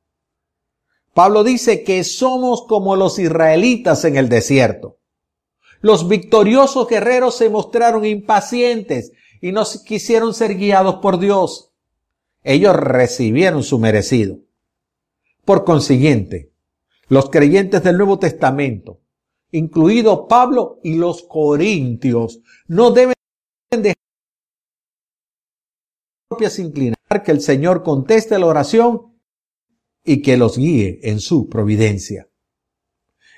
Pablo 1.13 1.43
dice 1.43 1.83
que 1.83 2.03
somos 2.03 2.65
como 2.67 2.95
los 2.95 3.19
israelitas 3.19 4.05
en 4.05 4.15
el 4.15 4.29
desierto. 4.29 4.97
Los 5.81 6.07
victoriosos 6.07 6.87
guerreros 6.87 7.35
se 7.35 7.49
mostraron 7.49 8.05
impacientes 8.05 9.13
y 9.41 9.51
no 9.51 9.63
quisieron 9.85 10.33
ser 10.33 10.55
guiados 10.55 10.95
por 10.95 11.19
Dios. 11.19 11.71
Ellos 12.43 12.75
recibieron 12.75 13.63
su 13.63 13.79
merecido. 13.79 14.39
Por 15.45 15.63
consiguiente, 15.63 16.51
los 17.07 17.29
creyentes 17.29 17.83
del 17.83 17.97
Nuevo 17.97 18.19
Testamento, 18.19 18.99
incluido 19.51 20.27
Pablo 20.27 20.79
y 20.83 20.95
los 20.95 21.23
corintios, 21.23 22.39
no 22.67 22.91
deben 22.91 23.15
dejar 23.71 23.98
que 26.37 27.31
el 27.31 27.41
Señor 27.41 27.83
conteste 27.83 28.37
la 28.37 28.45
oración 28.45 29.19
y 30.05 30.21
que 30.21 30.37
los 30.37 30.57
guíe 30.57 30.99
en 31.03 31.19
su 31.19 31.49
providencia. 31.49 32.29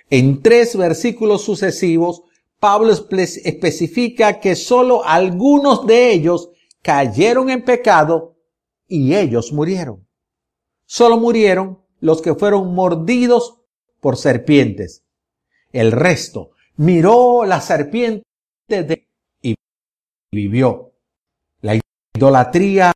En 0.09 0.41
tres 0.41 0.75
versículos 0.75 1.43
sucesivos, 1.43 2.23
Pablo 2.59 2.91
especifica 2.91 4.39
que 4.39 4.55
solo 4.55 5.05
algunos 5.05 5.87
de 5.87 6.11
ellos 6.11 6.49
cayeron 6.81 7.49
en 7.49 7.63
pecado 7.63 8.37
y 8.87 9.15
ellos 9.15 9.53
murieron. 9.53 10.05
Solo 10.85 11.17
murieron 11.17 11.81
los 12.01 12.21
que 12.21 12.35
fueron 12.35 12.75
mordidos 12.75 13.61
por 14.01 14.17
serpientes. 14.17 15.05
El 15.71 15.93
resto 15.93 16.51
miró 16.75 17.45
la 17.45 17.61
serpiente 17.61 18.25
de 18.67 19.07
y 19.41 19.55
vivió. 20.31 20.90
La 22.21 22.27
idolatría, 22.27 22.93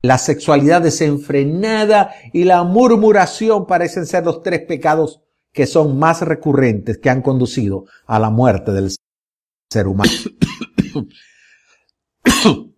la 0.00 0.16
sexualidad 0.16 0.80
desenfrenada 0.80 2.14
y 2.32 2.44
la 2.44 2.62
murmuración 2.62 3.66
parecen 3.66 4.06
ser 4.06 4.24
los 4.24 4.44
tres 4.44 4.60
pecados 4.64 5.22
que 5.52 5.66
son 5.66 5.98
más 5.98 6.22
recurrentes 6.22 6.98
que 6.98 7.10
han 7.10 7.20
conducido 7.20 7.86
a 8.06 8.20
la 8.20 8.30
muerte 8.30 8.70
del 8.70 8.94
ser 9.68 9.88
humano. 9.88 10.12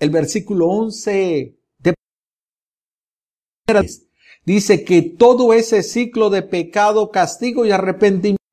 El 0.00 0.10
versículo 0.10 0.66
11 0.66 1.60
de 1.78 1.94
dice 4.44 4.84
que 4.84 5.02
todo 5.02 5.54
ese 5.54 5.84
ciclo 5.84 6.28
de 6.28 6.42
pecado, 6.42 7.12
castigo 7.12 7.64
y 7.64 7.70
arrepentimiento 7.70 8.43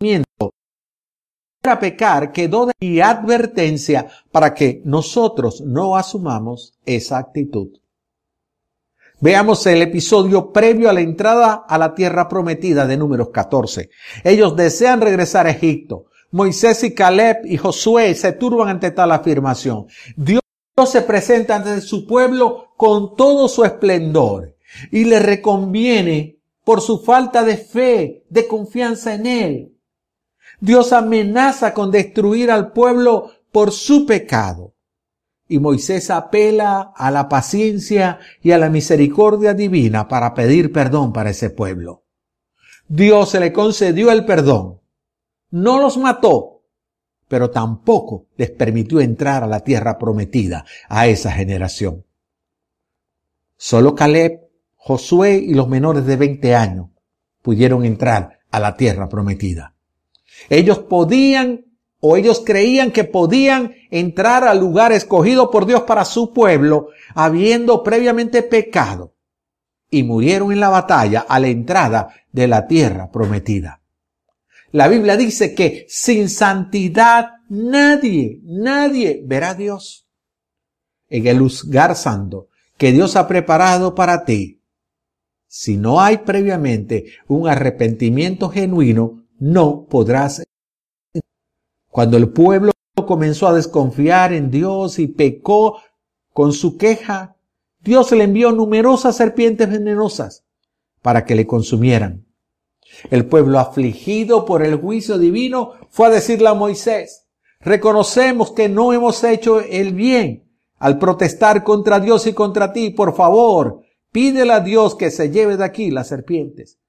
para 1.61 1.79
pecar 1.79 2.31
quedó 2.31 2.67
de 2.79 3.03
advertencia 3.03 4.07
para 4.31 4.53
que 4.53 4.81
nosotros 4.83 5.61
no 5.61 5.95
asumamos 5.95 6.73
esa 6.85 7.19
actitud. 7.19 7.69
Veamos 9.19 9.67
el 9.67 9.83
episodio 9.83 10.51
previo 10.51 10.89
a 10.89 10.93
la 10.93 11.01
entrada 11.01 11.63
a 11.67 11.77
la 11.77 11.93
tierra 11.93 12.27
prometida 12.27 12.87
de 12.87 12.97
números 12.97 13.29
14. 13.29 13.91
Ellos 14.23 14.55
desean 14.55 14.99
regresar 14.99 15.45
a 15.45 15.51
Egipto. 15.51 16.05
Moisés 16.31 16.83
y 16.83 16.95
Caleb 16.95 17.45
y 17.45 17.57
Josué 17.57 18.15
se 18.15 18.31
turban 18.31 18.69
ante 18.69 18.89
tal 18.89 19.11
afirmación. 19.11 19.85
Dios 20.15 20.41
se 20.87 21.03
presenta 21.03 21.57
ante 21.57 21.81
su 21.81 22.07
pueblo 22.07 22.69
con 22.75 23.15
todo 23.15 23.47
su 23.47 23.63
esplendor 23.63 24.55
y 24.91 25.03
le 25.03 25.19
reconviene 25.19 26.39
por 26.63 26.81
su 26.81 26.99
falta 26.99 27.43
de 27.43 27.57
fe, 27.57 28.23
de 28.27 28.47
confianza 28.47 29.13
en 29.13 29.25
Él. 29.27 29.70
Dios 30.61 30.93
amenaza 30.93 31.73
con 31.73 31.89
destruir 31.89 32.51
al 32.51 32.71
pueblo 32.71 33.31
por 33.51 33.71
su 33.71 34.05
pecado. 34.05 34.75
Y 35.47 35.59
Moisés 35.59 36.09
apela 36.11 36.93
a 36.95 37.11
la 37.11 37.27
paciencia 37.27 38.19
y 38.41 38.51
a 38.51 38.57
la 38.57 38.69
misericordia 38.69 39.53
divina 39.53 40.07
para 40.07 40.33
pedir 40.33 40.71
perdón 40.71 41.11
para 41.11 41.31
ese 41.31 41.49
pueblo. 41.49 42.05
Dios 42.87 43.31
se 43.31 43.39
le 43.39 43.51
concedió 43.51 44.11
el 44.11 44.23
perdón. 44.23 44.79
No 45.49 45.81
los 45.81 45.97
mató, 45.97 46.63
pero 47.27 47.49
tampoco 47.49 48.27
les 48.37 48.51
permitió 48.51 49.01
entrar 49.01 49.43
a 49.43 49.47
la 49.47 49.61
tierra 49.61 49.97
prometida 49.97 50.63
a 50.87 51.07
esa 51.07 51.31
generación. 51.31 52.05
Solo 53.57 53.95
Caleb, 53.95 54.47
Josué 54.75 55.37
y 55.37 55.53
los 55.53 55.67
menores 55.67 56.05
de 56.05 56.15
20 56.15 56.55
años 56.55 56.89
pudieron 57.41 57.83
entrar 57.83 58.39
a 58.51 58.59
la 58.59 58.77
tierra 58.77 59.09
prometida. 59.09 59.75
Ellos 60.49 60.79
podían 60.79 61.65
o 62.01 62.17
ellos 62.17 62.41
creían 62.43 62.91
que 62.91 63.03
podían 63.03 63.75
entrar 63.91 64.43
al 64.43 64.59
lugar 64.59 64.91
escogido 64.91 65.51
por 65.51 65.67
Dios 65.67 65.83
para 65.83 66.03
su 66.03 66.33
pueblo, 66.33 66.87
habiendo 67.13 67.83
previamente 67.83 68.41
pecado, 68.41 69.13
y 69.89 70.03
murieron 70.03 70.51
en 70.51 70.59
la 70.59 70.69
batalla 70.69 71.25
a 71.29 71.39
la 71.39 71.47
entrada 71.47 72.09
de 72.31 72.47
la 72.47 72.67
tierra 72.67 73.11
prometida. 73.11 73.81
La 74.71 74.87
Biblia 74.87 75.15
dice 75.15 75.53
que 75.53 75.85
sin 75.89 76.27
santidad 76.29 77.33
nadie, 77.49 78.39
nadie 78.43 79.21
verá 79.23 79.51
a 79.51 79.55
Dios. 79.55 80.07
En 81.07 81.27
el 81.27 81.37
lugar 81.37 81.95
santo 81.95 82.47
que 82.77 82.91
Dios 82.91 83.15
ha 83.15 83.27
preparado 83.27 83.93
para 83.93 84.25
ti, 84.25 84.61
si 85.45 85.75
no 85.77 86.01
hay 86.01 86.19
previamente 86.19 87.05
un 87.27 87.49
arrepentimiento 87.49 88.49
genuino, 88.49 89.20
no 89.41 89.87
podrás 89.89 90.43
cuando 91.89 92.15
el 92.15 92.29
pueblo 92.29 92.71
comenzó 93.05 93.47
a 93.47 93.53
desconfiar 93.53 94.31
en 94.31 94.49
Dios 94.49 94.97
y 94.97 95.07
pecó 95.07 95.79
con 96.31 96.53
su 96.53 96.77
queja, 96.77 97.35
Dios 97.81 98.11
le 98.13 98.23
envió 98.23 98.51
numerosas 98.53 99.17
serpientes 99.17 99.69
venenosas 99.69 100.45
para 101.01 101.25
que 101.25 101.35
le 101.35 101.45
consumieran. 101.45 102.25
El 103.09 103.25
pueblo 103.25 103.59
afligido 103.59 104.45
por 104.45 104.63
el 104.63 104.75
juicio 104.75 105.17
divino 105.17 105.73
fue 105.89 106.07
a 106.07 106.11
decirle 106.11 106.47
a 106.47 106.53
Moisés, 106.53 107.27
reconocemos 107.59 108.51
que 108.51 108.69
no 108.69 108.93
hemos 108.93 109.23
hecho 109.23 109.59
el 109.59 109.93
bien 109.93 110.49
al 110.77 110.97
protestar 110.97 111.63
contra 111.63 111.99
Dios 111.99 112.27
y 112.27 112.33
contra 112.33 112.71
ti. 112.71 112.91
Por 112.91 113.15
favor, 113.15 113.81
pídele 114.11 114.53
a 114.53 114.59
Dios 114.61 114.95
que 114.95 115.11
se 115.11 115.29
lleve 115.29 115.57
de 115.57 115.65
aquí 115.65 115.91
las 115.91 116.07
serpientes. 116.07 116.80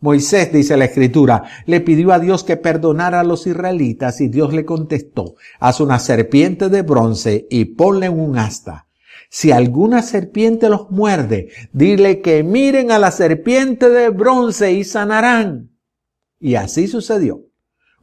Moisés, 0.00 0.52
dice 0.52 0.76
la 0.76 0.84
escritura, 0.84 1.42
le 1.66 1.80
pidió 1.80 2.12
a 2.12 2.20
Dios 2.20 2.44
que 2.44 2.56
perdonara 2.56 3.20
a 3.20 3.24
los 3.24 3.46
israelitas 3.48 4.20
y 4.20 4.28
Dios 4.28 4.52
le 4.52 4.64
contestó, 4.64 5.34
haz 5.58 5.80
una 5.80 5.98
serpiente 5.98 6.68
de 6.68 6.82
bronce 6.82 7.48
y 7.50 7.64
ponle 7.64 8.08
un 8.08 8.38
asta. 8.38 8.86
Si 9.28 9.50
alguna 9.50 10.02
serpiente 10.02 10.68
los 10.68 10.90
muerde, 10.90 11.48
dile 11.72 12.22
que 12.22 12.44
miren 12.44 12.92
a 12.92 12.98
la 12.98 13.10
serpiente 13.10 13.90
de 13.90 14.08
bronce 14.10 14.72
y 14.72 14.84
sanarán. 14.84 15.76
Y 16.38 16.54
así 16.54 16.86
sucedió. 16.86 17.44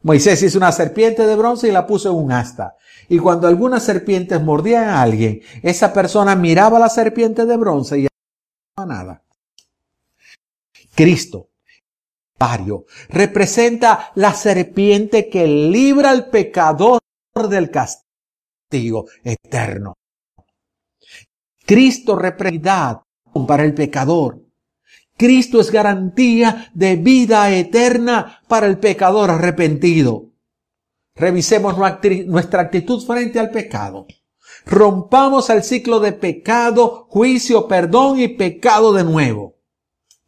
Moisés 0.02 0.42
hizo 0.42 0.58
una 0.58 0.72
serpiente 0.72 1.26
de 1.26 1.34
bronce 1.34 1.68
y 1.68 1.72
la 1.72 1.86
puso 1.86 2.10
en 2.10 2.24
un 2.24 2.30
asta. 2.30 2.76
Y 3.08 3.18
cuando 3.18 3.48
algunas 3.48 3.82
serpientes 3.82 4.40
mordían 4.40 4.84
a 4.84 5.02
alguien, 5.02 5.40
esa 5.62 5.92
persona 5.92 6.36
miraba 6.36 6.76
a 6.76 6.80
la 6.80 6.88
serpiente 6.90 7.46
de 7.46 7.56
bronce 7.56 8.00
y 8.00 8.08
no 8.76 8.86
nada. 8.86 9.22
Cristo, 10.94 11.48
representa 13.08 14.12
la 14.14 14.34
serpiente 14.34 15.28
que 15.28 15.46
libra 15.46 16.10
al 16.10 16.28
pecador 16.28 17.00
del 17.48 17.70
castigo 17.70 19.06
eterno. 19.24 19.94
Cristo 21.64 22.16
representa 22.16 23.02
para 23.46 23.64
el 23.64 23.74
pecador. 23.74 24.42
Cristo 25.16 25.60
es 25.60 25.70
garantía 25.70 26.70
de 26.74 26.96
vida 26.96 27.50
eterna 27.50 28.40
para 28.48 28.66
el 28.66 28.78
pecador 28.78 29.30
arrepentido. 29.30 30.26
Revisemos 31.14 31.76
nuestra 32.26 32.62
actitud 32.62 33.04
frente 33.04 33.40
al 33.40 33.50
pecado. 33.50 34.06
Rompamos 34.66 35.48
el 35.48 35.62
ciclo 35.62 36.00
de 36.00 36.12
pecado, 36.12 37.06
juicio, 37.08 37.66
perdón 37.66 38.20
y 38.20 38.28
pecado 38.28 38.92
de 38.92 39.04
nuevo. 39.04 39.55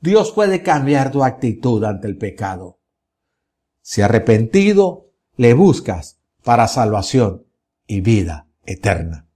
Dios 0.01 0.31
puede 0.31 0.63
cambiar 0.63 1.11
tu 1.11 1.25
actitud 1.25 1.83
ante 1.83 2.07
el 2.07 2.17
pecado. 2.17 2.79
Si 3.83 4.01
arrepentido, 4.01 5.11
le 5.37 5.55
buscas 5.55 6.21
para 6.45 6.69
salvación 6.69 7.47
y 7.85 8.01
vida 8.01 8.47
eterna. 8.65 9.27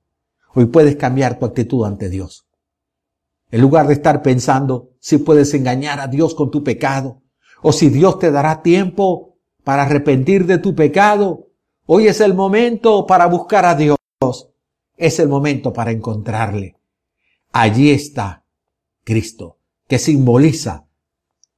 Hoy 0.55 0.67
puedes 0.67 0.95
cambiar 0.95 1.39
tu 1.41 1.47
actitud 1.47 1.85
ante 1.85 2.09
Dios. 2.09 2.47
En 3.51 3.61
lugar 3.61 3.89
de 3.89 3.95
estar 3.95 4.23
pensando 4.23 4.91
si 5.01 5.19
puedes 5.19 5.53
engañar 5.53 5.99
a 5.99 6.07
Dios 6.07 6.37
con 6.37 6.53
tu 6.53 6.63
pecado 6.63 7.23
o 7.61 7.73
si 7.73 7.89
Dios 7.89 8.21
te 8.21 8.31
dará 8.31 8.63
tiempo 8.63 9.39
para 9.65 9.83
arrepentir 9.83 10.47
de 10.47 10.59
tu 10.59 10.77
pecado, 10.77 11.49
hoy 11.87 12.07
es 12.07 12.21
el 12.21 12.35
momento 12.35 13.05
para 13.05 13.27
buscar 13.27 13.65
a 13.65 13.75
Dios. 13.75 13.97
Es 14.97 15.19
el 15.19 15.29
momento 15.29 15.73
para 15.73 15.91
encontrarle. 15.91 16.77
Allí 17.51 17.91
está 17.91 18.45
Cristo 19.03 19.59
que 19.93 19.99
simboliza 19.99 20.89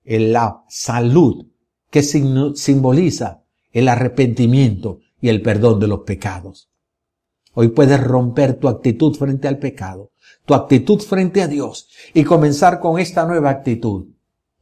la 0.03 0.65
salud, 0.69 1.47
que 1.89 2.03
simboliza 2.03 3.45
el 3.71 3.87
arrepentimiento 3.87 4.99
y 5.21 5.29
el 5.29 5.41
perdón 5.41 5.79
de 5.79 5.87
los 5.87 6.01
pecados. 6.01 6.69
Hoy 7.53 7.69
puedes 7.69 8.03
romper 8.03 8.55
tu 8.55 8.67
actitud 8.67 9.15
frente 9.15 9.47
al 9.47 9.61
pecado, 9.61 10.11
tu 10.47 10.55
actitud 10.55 11.01
frente 11.01 11.43
a 11.43 11.47
Dios 11.47 11.89
y 12.13 12.25
comenzar 12.25 12.81
con 12.81 12.99
esta 12.99 13.25
nueva 13.25 13.51
actitud. 13.51 14.09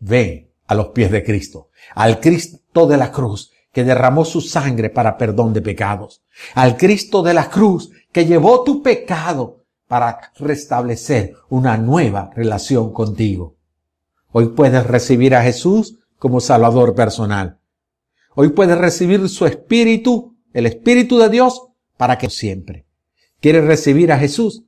Ve 0.01 0.53
a 0.67 0.75
los 0.75 0.89
pies 0.89 1.11
de 1.11 1.25
Cristo, 1.25 1.71
al 1.95 2.21
Cristo 2.21 2.87
de 2.87 2.99
la 2.99 3.11
cruz 3.11 3.53
que 3.73 3.85
derramó 3.85 4.27
su 4.27 4.43
sangre 4.43 4.91
para 4.91 5.17
perdón 5.17 5.55
de 5.55 5.63
pecados, 5.63 6.23
al 6.55 6.77
Cristo 6.77 7.23
de 7.23 7.33
la 7.33 7.49
cruz 7.49 7.91
que 8.13 8.27
llevó 8.27 8.65
tu 8.65 8.83
pecado 8.83 9.65
para 9.89 10.31
restablecer 10.39 11.37
una 11.49 11.79
nueva 11.79 12.33
relación 12.37 12.93
contigo. 12.93 13.62
Hoy 14.33 14.49
puedes 14.49 14.87
recibir 14.87 15.35
a 15.35 15.43
Jesús 15.43 15.99
como 16.19 16.41
Salvador 16.41 16.95
personal. 16.95 17.61
Hoy 18.35 18.49
puedes 18.49 18.79
recibir 18.79 19.29
su 19.29 19.45
Espíritu, 19.45 20.39
el 20.55 20.65
Espíritu 20.65 21.19
de 21.19 21.29
Dios, 21.29 21.69
para 21.99 22.17
que 22.17 22.31
siempre. 22.31 22.87
¿Quieres 23.41 23.65
recibir 23.65 24.11
a 24.11 24.19
Jesús? 24.19 24.65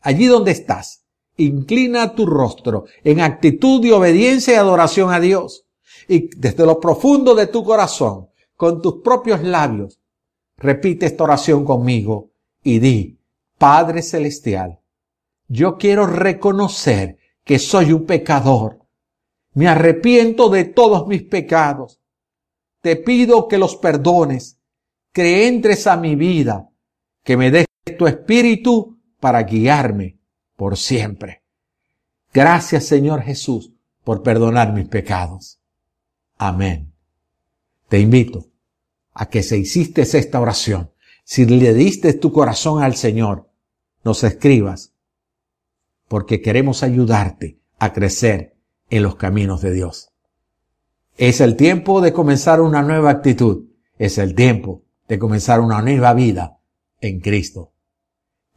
Allí 0.00 0.24
donde 0.26 0.52
estás, 0.52 1.04
inclina 1.36 2.14
tu 2.14 2.24
rostro 2.24 2.86
en 3.02 3.20
actitud 3.20 3.82
de 3.82 3.92
obediencia 3.92 4.54
y 4.54 4.56
adoración 4.56 5.12
a 5.12 5.20
Dios. 5.20 5.66
Y 6.08 6.30
desde 6.36 6.64
lo 6.64 6.80
profundo 6.80 7.34
de 7.34 7.46
tu 7.46 7.62
corazón, 7.62 8.28
con 8.56 8.80
tus 8.80 9.02
propios 9.02 9.42
labios, 9.42 10.00
repite 10.56 11.06
esta 11.06 11.24
oración 11.24 11.64
conmigo 11.64 12.30
y 12.62 12.78
di, 12.78 13.18
Padre 13.58 14.00
Celestial, 14.00 14.80
yo 15.46 15.76
quiero 15.76 16.06
reconocer 16.06 17.18
que 17.44 17.58
soy 17.58 17.92
un 17.92 18.06
pecador 18.06 18.83
me 19.54 19.68
arrepiento 19.68 20.48
de 20.48 20.64
todos 20.64 21.06
mis 21.06 21.22
pecados. 21.22 22.00
Te 22.80 22.96
pido 22.96 23.48
que 23.48 23.56
los 23.56 23.76
perdones, 23.76 24.58
que 25.12 25.46
entres 25.46 25.86
a 25.86 25.96
mi 25.96 26.16
vida, 26.16 26.68
que 27.22 27.36
me 27.36 27.50
des 27.50 27.66
tu 27.96 28.06
espíritu 28.06 28.98
para 29.20 29.42
guiarme 29.44 30.18
por 30.56 30.76
siempre. 30.76 31.42
Gracias 32.32 32.84
Señor 32.84 33.22
Jesús 33.22 33.72
por 34.02 34.22
perdonar 34.22 34.72
mis 34.72 34.88
pecados. 34.88 35.60
Amén. 36.36 36.92
Te 37.88 38.00
invito 38.00 38.48
a 39.12 39.26
que 39.26 39.42
si 39.42 39.56
hiciste 39.56 40.02
esta 40.02 40.40
oración, 40.40 40.90
si 41.22 41.46
le 41.46 41.72
diste 41.72 42.12
tu 42.14 42.32
corazón 42.32 42.82
al 42.82 42.96
Señor, 42.96 43.48
nos 44.02 44.24
escribas, 44.24 44.92
porque 46.08 46.42
queremos 46.42 46.82
ayudarte 46.82 47.58
a 47.78 47.92
crecer 47.92 48.53
en 48.90 49.02
los 49.02 49.16
caminos 49.16 49.60
de 49.60 49.72
Dios. 49.72 50.10
Es 51.16 51.40
el 51.40 51.56
tiempo 51.56 52.00
de 52.00 52.12
comenzar 52.12 52.60
una 52.60 52.82
nueva 52.82 53.10
actitud. 53.10 53.66
Es 53.98 54.18
el 54.18 54.34
tiempo 54.34 54.82
de 55.08 55.18
comenzar 55.18 55.60
una 55.60 55.80
nueva 55.80 56.12
vida 56.14 56.58
en 57.00 57.20
Cristo. 57.20 57.72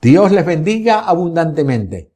Dios 0.01 0.31
les 0.31 0.45
bendiga 0.45 1.01
abundantemente. 1.01 2.11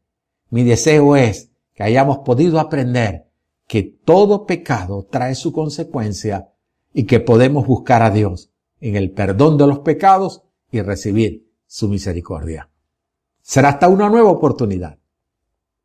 Mi 0.50 0.64
deseo 0.64 1.16
es 1.16 1.52
que 1.74 1.84
hayamos 1.84 2.20
podido 2.20 2.60
aprender 2.60 3.28
que 3.68 3.84
todo 3.84 4.46
pecado 4.46 5.08
trae 5.10 5.36
su 5.36 5.52
consecuencia 5.52 6.50
y 6.94 7.06
que 7.06 7.20
podemos 7.20 7.66
buscar 7.66 8.04
a 8.04 8.10
Dios 8.10 8.52
en 8.80 8.96
el 8.96 9.12
perdón 9.12 9.58
de 9.58 9.68
los 9.68 9.80
pecados 9.80 10.44
y 10.72 10.82
recibir 10.82 11.48
su 11.68 11.88
misericordia. 11.88 12.70
Será 13.42 13.70
hasta 13.70 13.88
una 13.88 14.10
nueva 14.10 14.32
oportunidad. 14.32 14.98